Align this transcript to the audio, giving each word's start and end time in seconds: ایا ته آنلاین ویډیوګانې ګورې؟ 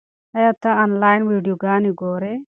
ایا 0.37 0.51
ته 0.61 0.69
آنلاین 0.83 1.21
ویډیوګانې 1.29 1.91
ګورې؟ 1.99 2.33